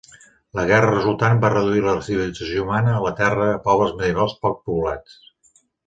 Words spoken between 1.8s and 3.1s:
la civilització humana a